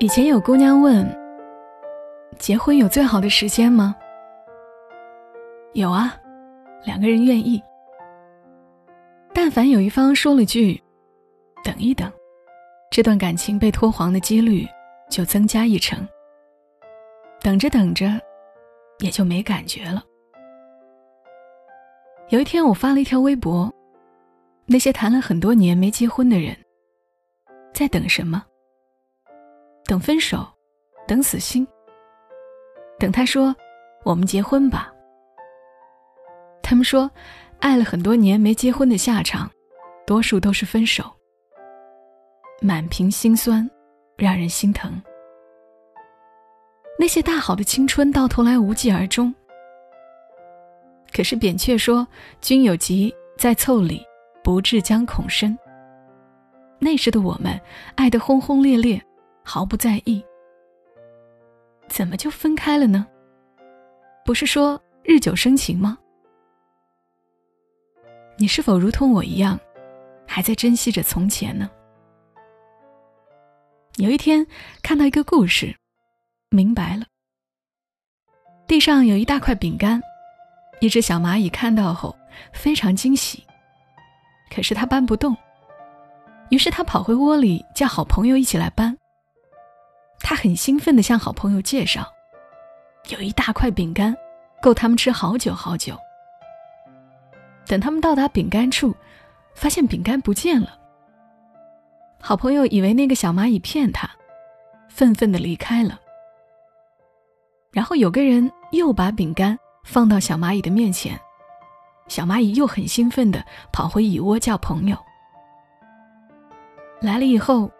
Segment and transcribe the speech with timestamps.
[0.00, 1.04] 以前有姑娘问
[2.38, 3.96] ：“结婚有最好的时间吗？”
[5.74, 6.16] 有啊，
[6.84, 7.60] 两个人愿意。
[9.34, 10.80] 但凡有一方说了句
[11.64, 12.08] “等一等”，
[12.92, 14.64] 这段感情被拖黄的几率
[15.10, 16.06] 就增加一成。
[17.40, 18.06] 等着等着，
[19.00, 20.00] 也就没感觉了。
[22.28, 23.68] 有一天，我发了一条微博
[24.64, 26.56] ：“那些谈了很多年没结婚的人，
[27.74, 28.44] 在等什么？”
[29.88, 30.46] 等分手，
[31.06, 31.66] 等死心，
[32.98, 33.56] 等他说
[34.04, 34.92] ：“我们结婚吧。”
[36.62, 37.10] 他们说，
[37.58, 39.50] 爱了很多年没结婚的下场，
[40.06, 41.10] 多数都是分手。
[42.60, 43.66] 满屏心酸，
[44.18, 45.00] 让人心疼。
[46.98, 49.34] 那些大好的青春，到头来无疾而终。
[51.16, 52.06] 可是扁鹊说
[52.42, 54.04] ：“君有疾在腠理，
[54.44, 55.58] 不治将恐深。”
[56.78, 57.58] 那时的我们，
[57.94, 59.02] 爱得轰轰烈烈。
[59.48, 60.22] 毫不在意，
[61.88, 63.06] 怎么就分开了呢？
[64.22, 65.96] 不是说日久生情吗？
[68.36, 69.58] 你是否如同我一样，
[70.26, 71.70] 还在珍惜着从前呢？
[73.96, 74.46] 有一天
[74.82, 75.74] 看到一个故事，
[76.50, 77.06] 明白了。
[78.66, 79.98] 地上有一大块饼干，
[80.78, 82.14] 一只小蚂蚁看到后
[82.52, 83.42] 非常惊喜，
[84.54, 85.34] 可是它搬不动，
[86.50, 88.94] 于是它跑回窝里叫好朋友一起来搬。
[90.20, 92.06] 他很兴奋地向好朋友介绍
[93.10, 94.14] ：“有一大块饼干，
[94.60, 95.96] 够他们吃好久好久。”
[97.66, 98.94] 等他们到达饼干处，
[99.54, 100.78] 发现饼干不见了。
[102.20, 104.10] 好朋友以为那个小蚂蚁骗他，
[104.88, 106.00] 愤愤地离开了。
[107.70, 111.18] 然后有个人又把饼干放到小蚂蚁的面前，
[112.08, 114.96] 小蚂蚁又很兴奋地跑回蚁窝叫朋友。
[117.00, 117.70] 来了以后，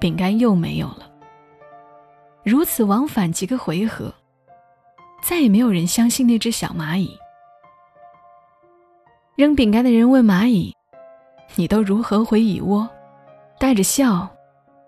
[0.00, 1.11] 饼干又没有了。
[2.44, 4.12] 如此往返几个回合，
[5.22, 7.16] 再也没有人相信那只小蚂蚁。
[9.36, 10.74] 扔饼干的人问蚂蚁
[11.54, 12.88] ：“你都如何回蚁窝？”
[13.58, 14.28] 带着笑，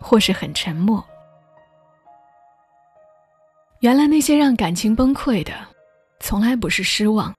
[0.00, 1.02] 或是很沉默。
[3.80, 5.52] 原来那些让感情崩溃的，
[6.20, 7.34] 从来不是失望，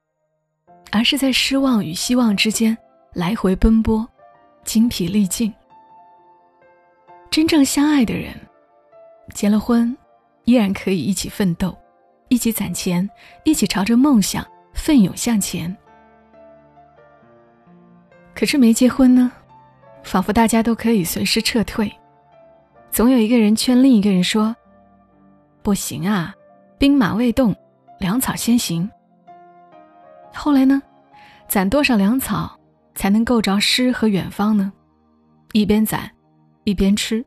[0.90, 2.76] 而是在失望与希望之间
[3.12, 4.06] 来回奔波，
[4.64, 5.52] 精疲力尽。
[7.30, 8.34] 真正相爱的人，
[9.32, 9.96] 结了婚。
[10.50, 11.78] 依然可以一起奋斗，
[12.26, 13.08] 一起攒钱，
[13.44, 14.44] 一起朝着梦想
[14.74, 15.74] 奋勇向前。
[18.34, 19.30] 可是没结婚呢，
[20.02, 21.88] 仿佛大家都可以随时撤退。
[22.90, 24.56] 总有一个人劝另一个人说
[25.62, 26.34] ：“不行啊，
[26.78, 27.54] 兵马未动，
[28.00, 28.90] 粮草先行。”
[30.34, 30.82] 后来呢，
[31.46, 32.58] 攒多少粮草
[32.96, 34.72] 才能够着诗和远方呢？
[35.52, 36.10] 一边攒，
[36.64, 37.24] 一边吃，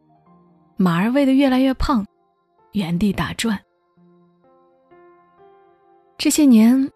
[0.76, 2.06] 马儿喂得越来越胖。
[2.74, 3.60] 原地打转。
[6.18, 6.92] 这些年，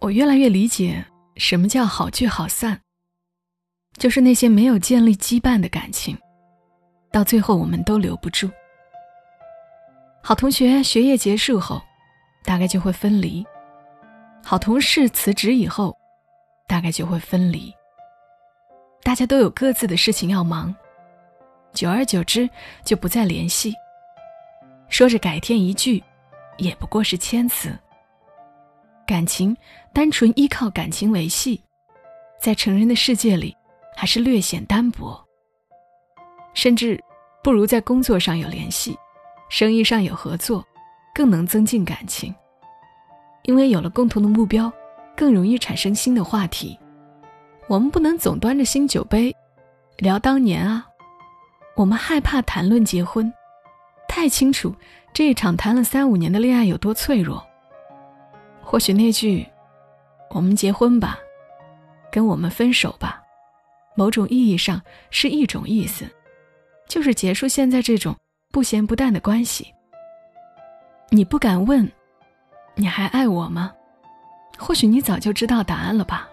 [0.00, 1.04] 我越来越理解
[1.36, 2.80] 什么叫好聚好散。
[3.98, 6.18] 就是那些没有建立羁绊的感情，
[7.10, 8.50] 到最后我们都留不住。
[10.22, 11.82] 好同学学业结束后，
[12.44, 13.42] 大概就会分离；
[14.44, 15.96] 好同事辞职以后，
[16.68, 17.72] 大概就会分离。
[19.02, 20.74] 大家都有各自的事情要忙，
[21.72, 22.46] 久而久之
[22.84, 23.72] 就不再联系。
[24.96, 26.02] 说着改天一句，
[26.56, 27.78] 也不过是谦辞。
[29.06, 29.54] 感情
[29.92, 31.60] 单纯依靠感情维系，
[32.40, 33.54] 在成人的世界里，
[33.94, 35.22] 还是略显单薄。
[36.54, 36.98] 甚至
[37.44, 38.96] 不如在工作上有联系，
[39.50, 40.64] 生意上有合作，
[41.14, 42.34] 更能增进感情。
[43.42, 44.72] 因为有了共同的目标，
[45.14, 46.74] 更容易产生新的话题。
[47.68, 49.30] 我们不能总端着新酒杯
[49.98, 50.86] 聊当年啊，
[51.74, 53.30] 我们害怕谈论结婚。
[54.16, 54.74] 太清楚
[55.12, 57.46] 这一场谈了三五年的恋爱有多脆弱。
[58.62, 59.46] 或许那句
[60.32, 61.18] “我们结婚吧”，
[62.10, 63.22] 跟“我们分手吧”，
[63.94, 66.06] 某种意义上是一种意思，
[66.88, 68.16] 就是结束现在这种
[68.50, 69.70] 不咸不淡的关系。
[71.10, 71.86] 你不敢问，
[72.74, 73.70] 你还爱我吗？
[74.56, 76.26] 或许你早就知道答案了吧。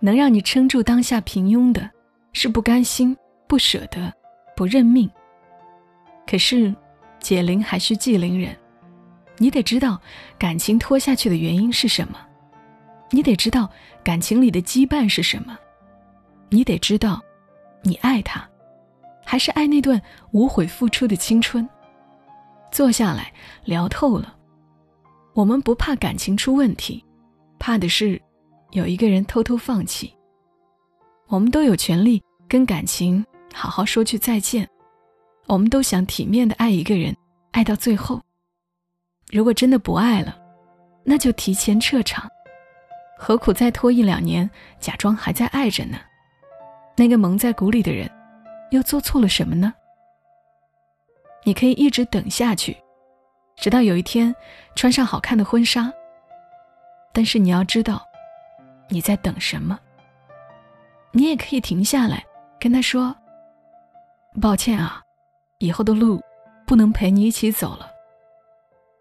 [0.00, 1.88] 能让你撑住当下平庸的，
[2.32, 3.16] 是不甘心、
[3.46, 4.12] 不舍得、
[4.56, 5.08] 不认命。
[6.26, 6.74] 可是。
[7.20, 8.56] 解铃还需系铃人，
[9.36, 10.00] 你得知道
[10.38, 12.18] 感情拖下去的原因是什么，
[13.10, 13.68] 你得知道
[14.02, 15.58] 感情里的羁绊是什么，
[16.48, 17.20] 你得知道，
[17.82, 18.48] 你爱他，
[19.24, 20.00] 还是爱那段
[20.32, 21.68] 无悔付出的青春。
[22.70, 23.32] 坐下来
[23.64, 24.36] 聊透了，
[25.34, 27.04] 我们不怕感情出问题，
[27.58, 28.20] 怕的是
[28.72, 30.12] 有一个人偷偷放弃。
[31.28, 33.24] 我们都有权利跟感情
[33.54, 34.68] 好好说句再见。
[35.48, 37.16] 我们都想体面的爱一个人，
[37.52, 38.20] 爱到最后。
[39.30, 40.38] 如果真的不爱了，
[41.04, 42.28] 那就提前撤场，
[43.18, 44.48] 何苦再拖一两年，
[44.78, 45.98] 假装还在爱着呢？
[46.96, 48.10] 那个蒙在鼓里的人，
[48.70, 49.72] 又做错了什么呢？
[51.44, 52.76] 你可以一直等下去，
[53.56, 54.34] 直到有一天
[54.74, 55.90] 穿上好看的婚纱。
[57.10, 58.02] 但是你要知道，
[58.90, 59.78] 你在等什么。
[61.12, 62.22] 你也可以停下来，
[62.60, 63.16] 跟他说
[64.42, 65.02] ：“抱歉啊，
[65.58, 66.20] 以后的路
[66.66, 67.90] 不能陪你一起走了。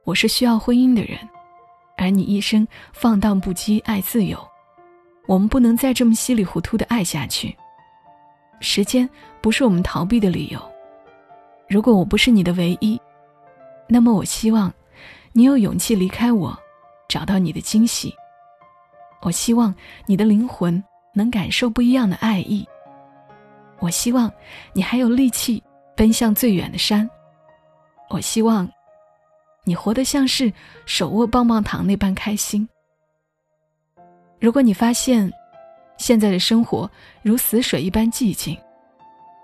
[0.04, 1.20] 我是需要婚姻的人，
[1.98, 4.38] 而你一生放荡不羁，爱自由。
[5.28, 7.56] 我们不能再这么稀里糊涂的爱下去。
[8.60, 9.08] 时间
[9.42, 10.60] 不是我们逃避的理由。
[11.70, 13.00] 如果我不是你的唯一，
[13.88, 14.74] 那么我希望
[15.34, 16.58] 你有勇气离开我，
[17.08, 18.14] 找到你的惊喜。
[19.22, 19.74] 我希望
[20.06, 20.84] 你的灵魂。”
[21.18, 22.64] 能感受不一样的爱意。
[23.80, 24.32] 我希望
[24.72, 25.64] 你还有力气
[25.98, 27.10] 奔向最远的山。
[28.10, 28.70] 我希望
[29.66, 30.54] 你活得像是
[30.86, 32.68] 手握棒棒糖那般开心。
[34.40, 35.30] 如果你发现
[35.98, 36.90] 现在的生活
[37.24, 38.56] 如死水一般寂静，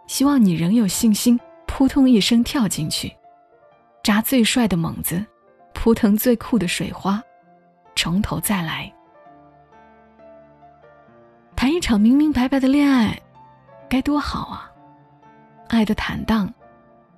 [0.08, 3.12] 希望你仍有信心，扑通一声跳进去，
[4.04, 5.26] 扎最帅的猛子，
[5.74, 7.22] 扑腾最酷的水花，
[7.96, 8.94] 从头再来。
[11.56, 13.20] 谈一场明明白白的恋爱，
[13.90, 14.70] 该多好啊！
[15.74, 16.54] 爱的坦荡，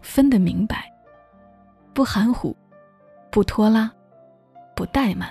[0.02, 0.90] 分得明白，
[1.94, 2.56] 不含糊，
[3.30, 3.92] 不拖拉，
[4.74, 5.30] 不怠慢。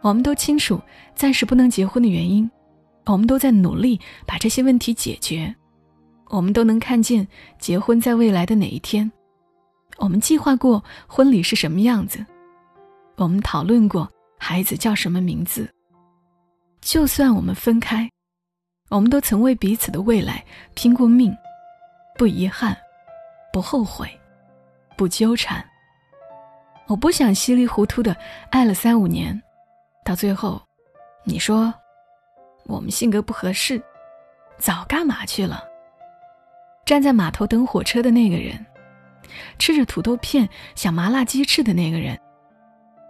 [0.00, 0.80] 我们都清楚
[1.16, 2.48] 暂时不能结婚的原因，
[3.06, 5.52] 我们都在努力把这些问题解决。
[6.28, 7.26] 我们都能看见
[7.58, 9.10] 结婚在未来的哪一天。
[9.96, 12.24] 我们计划过婚礼是什么样子，
[13.16, 14.08] 我们讨论过
[14.38, 15.68] 孩子叫什么名字。
[16.80, 18.08] 就算我们分开，
[18.88, 21.36] 我们都曾为彼此的未来拼过命，
[22.18, 22.76] 不遗憾，
[23.52, 24.10] 不后悔，
[24.96, 25.64] 不纠缠。
[26.88, 28.14] 我不想稀里糊涂的
[28.50, 29.40] 爱了三五年，
[30.04, 30.60] 到最后，
[31.22, 31.72] 你说
[32.64, 33.80] 我们性格不合适，
[34.58, 35.62] 早干嘛去了？
[36.84, 38.66] 站在码头等火车的那个人，
[39.56, 42.18] 吃着土豆片想麻辣鸡翅的那个人，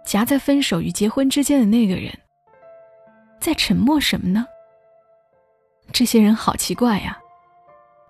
[0.05, 2.13] 夹在分手与结婚之间的那个人。
[3.39, 4.45] 在沉默什么呢？
[5.91, 7.17] 这些人好奇怪呀，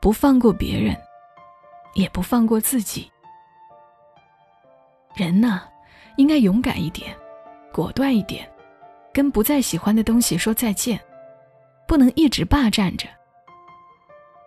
[0.01, 0.96] 不放过别人，
[1.94, 3.12] 也不放过自己。
[5.16, 5.63] 人呢，
[6.18, 7.16] 应该勇敢一点，
[7.74, 8.50] 果断一点，
[9.13, 11.00] 跟不再喜欢的东西说再见，
[11.88, 13.07] 不能一直霸占着。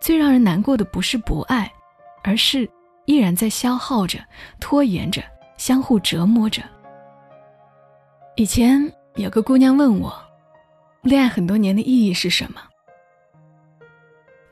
[0.01, 1.71] 最让人难过的不是不爱，
[2.23, 2.69] 而是
[3.05, 4.19] 依然在消耗着、
[4.59, 5.21] 拖延着、
[5.57, 6.63] 相互折磨着。
[8.35, 10.13] 以前有个姑娘问我。
[11.03, 12.61] 恋爱很多年的意义是什么？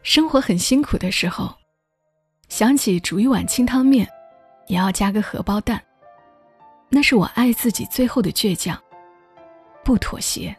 [0.03, 1.53] 生活很辛苦的时候，
[2.49, 4.07] 想起煮一碗清汤面，
[4.67, 5.81] 也要加个荷包蛋。
[6.89, 8.77] 那是我爱自己最后的倔强，
[9.83, 10.55] 不妥协。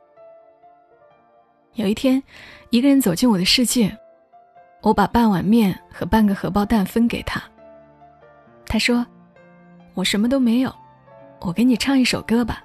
[1.74, 2.22] 有一天，
[2.70, 3.94] 一个人走进我的世界，
[4.80, 7.42] 我把半碗面和半个荷包蛋分给他。
[8.64, 9.04] 他说
[9.94, 10.74] ：“我什么都没有，
[11.40, 12.64] 我给你唱一首歌吧。”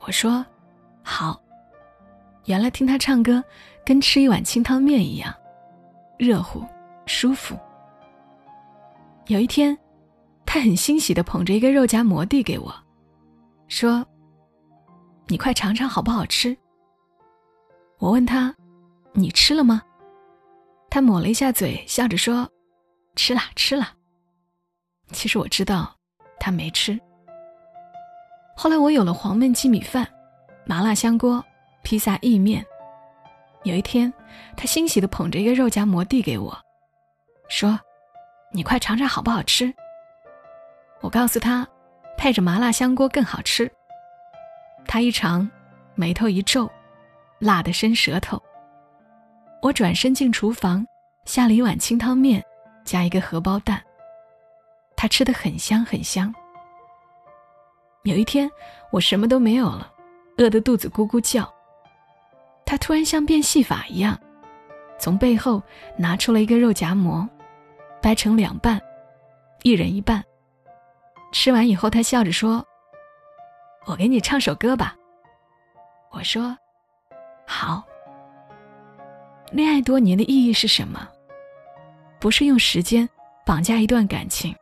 [0.00, 0.44] 我说
[1.02, 1.40] ：“好。”
[2.46, 3.42] 原来听他唱歌，
[3.84, 5.32] 跟吃一碗清汤面一样，
[6.18, 6.64] 热乎，
[7.06, 7.58] 舒服。
[9.26, 9.76] 有一天，
[10.44, 12.74] 他很欣喜的捧着一个肉夹馍递给我，
[13.68, 14.06] 说
[15.26, 16.56] ：“你快尝尝好不好吃。”
[17.98, 18.54] 我问他
[19.14, 19.82] ：“你吃了吗？”
[20.90, 22.48] 他抹了一下嘴，笑着说
[23.16, 23.88] ：“吃了，吃了。”
[25.12, 25.94] 其实我知道，
[26.38, 26.98] 他没吃。
[28.56, 30.06] 后来我有了黄焖鸡米饭，
[30.66, 31.42] 麻辣香锅。
[31.84, 32.64] 披萨、意面。
[33.64, 34.12] 有一天，
[34.56, 36.56] 他欣喜地捧着一个肉夹馍递给我，
[37.48, 37.78] 说
[38.52, 39.72] ：“你快尝尝好不好吃。”
[41.00, 41.66] 我告诉他，
[42.16, 43.70] 配着麻辣香锅更好吃。
[44.84, 45.48] 他一尝，
[45.94, 46.70] 眉头一皱，
[47.38, 48.42] 辣得伸舌头。
[49.60, 50.84] 我转身进厨房，
[51.24, 52.44] 下了一碗清汤面，
[52.84, 53.80] 加一个荷包蛋。
[54.96, 56.34] 他吃得很香很香。
[58.02, 58.50] 有一天，
[58.90, 59.92] 我什么都没有了，
[60.38, 61.48] 饿得肚子咕咕叫。
[62.72, 64.18] 他突然像变戏法一样，
[64.98, 65.62] 从背后
[65.94, 67.28] 拿出了一个肉夹馍，
[68.00, 68.80] 掰成两半，
[69.62, 70.24] 一人一半。
[71.32, 72.66] 吃完以后，他笑着说
[73.84, 74.96] ：“我给你唱首歌吧。”
[76.12, 76.56] 我说
[77.46, 77.84] ：“好。”
[79.52, 81.06] 恋爱多年的意义是什么？
[82.18, 83.06] 不是用时间
[83.44, 84.56] 绑架一段感情，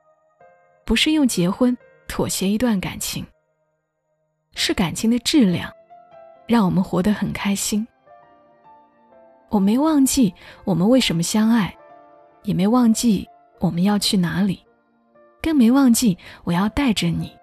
[0.85, 3.25] 不是用结婚妥协一段感情，
[4.57, 5.73] 是感情的质量，
[6.49, 7.87] 让我们活得很开心。
[9.51, 10.33] 我没忘记
[10.65, 11.77] 我们为什么相爱，
[12.45, 13.29] 也没忘记
[13.59, 14.65] 我们要去哪里。
[15.43, 17.37] 更没忘记我要带着你。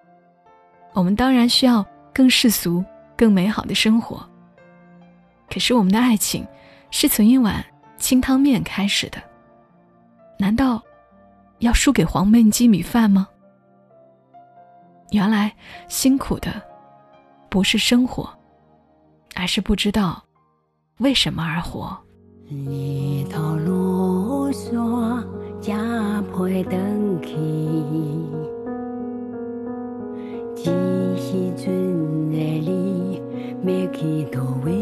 [0.94, 1.84] 我们当然需要
[2.14, 2.84] 更世俗、
[3.16, 4.26] 更美好的生活。
[5.50, 6.46] 可是我们的爱情
[6.90, 7.64] 是从一碗
[7.96, 9.22] 清汤面开始的，
[10.38, 10.82] 难道
[11.58, 13.28] 要输给黄焖鸡米饭吗？
[15.10, 15.54] 原来
[15.88, 16.62] 辛苦的
[17.48, 18.30] 不是生活，
[19.34, 20.22] 而是不知道
[20.98, 21.96] 为什么而活。
[22.48, 25.24] 日头落山，
[25.60, 25.72] 才
[26.32, 26.64] 配回
[27.22, 27.36] 去。
[30.56, 30.72] 这
[31.16, 33.22] 时阵的你，
[33.62, 34.72] 要去倒位？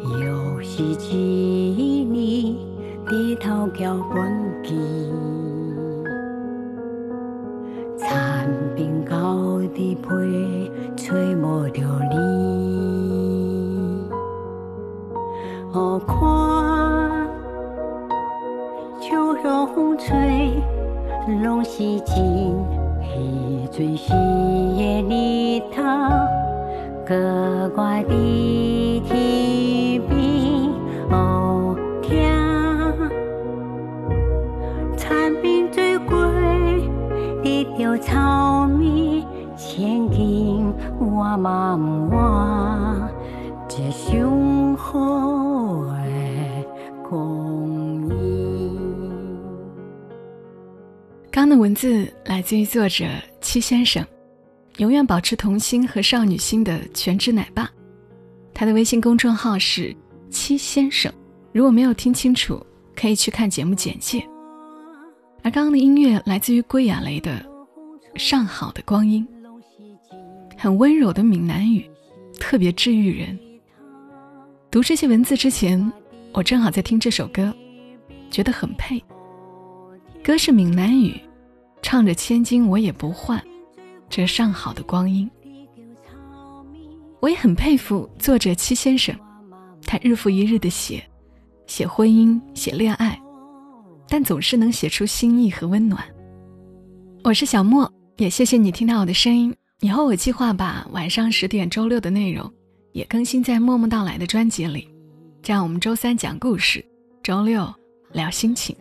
[0.00, 0.82] 又是
[1.16, 2.56] 一年
[3.08, 4.18] 低头交本
[4.64, 4.74] 机。
[7.96, 11.80] 残冰高的被，吹没着
[21.42, 22.16] 拢是真
[23.00, 25.82] 彼阵时的日头，
[27.06, 30.10] 格外的天边
[31.10, 32.10] 哦听。
[34.96, 36.16] 残冰最贵，
[37.42, 39.24] 你着草米，
[39.56, 43.10] 千金我嘛不换，
[43.68, 45.31] 这上好
[51.62, 53.04] 文字来自于作者
[53.40, 54.04] 七先生，
[54.78, 57.70] 永远保持童心和少女心的全职奶爸。
[58.52, 59.94] 他的微信公众号是
[60.28, 61.12] 七先生。
[61.52, 62.60] 如果没有听清楚，
[62.96, 64.26] 可以去看节目简介。
[65.44, 67.40] 而刚刚的音乐来自于归亚蕾的
[68.18, 69.24] 《上好的光阴》，
[70.58, 71.88] 很温柔的闽南语，
[72.40, 73.38] 特别治愈人。
[74.68, 75.92] 读这些文字之前，
[76.32, 77.54] 我正好在听这首歌，
[78.32, 79.00] 觉得很配。
[80.24, 81.20] 歌是闽南语，
[81.82, 83.42] 唱着“千金我也不换，
[84.08, 85.28] 这上好的光阴”。
[87.20, 89.14] 我也很佩服作者七先生，
[89.84, 91.04] 他日复一日的写，
[91.66, 93.20] 写婚姻，写恋爱。
[94.08, 96.02] 但总是能写出心意和温暖。
[97.24, 99.54] 我是小莫，也谢谢你听到我的声音。
[99.80, 102.52] 以后我计划把晚上十点周六的内容
[102.92, 104.88] 也更新在《默默到来》的专辑里，
[105.42, 106.84] 这样我们周三讲故事，
[107.22, 107.72] 周六
[108.12, 108.76] 聊心情。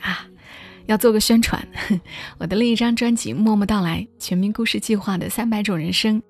[0.00, 0.26] 啊，
[0.86, 1.66] 要做个宣传，
[2.38, 6.20] 我的另一张专辑《默默到来：全民故事计划的三百种人生》，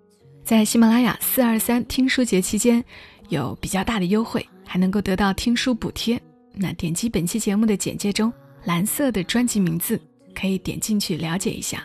[0.45, 2.85] 在喜马拉雅四二三听书节期间
[3.29, 6.21] 有比较大的优惠，还能够得到听书补贴。
[6.55, 8.31] 那点击本期节目的简介中
[8.65, 10.01] 蓝色的专辑名字，
[10.35, 11.83] 可以点进去了解一下。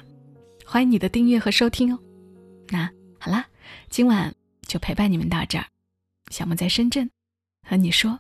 [0.66, 2.00] 欢迎你的订阅和收听哦。
[2.70, 3.46] 那好啦，
[3.90, 4.34] 今晚
[4.68, 5.66] 就陪伴你们到这儿。
[6.30, 7.10] 小莫在深圳，
[7.66, 8.20] 和你说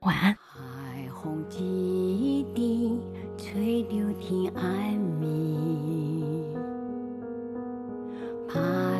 [0.00, 0.32] 晚安。
[0.32, 1.95] 海风一滴，
[3.56, 4.62] 吹着天暗
[8.46, 8.95] 暝，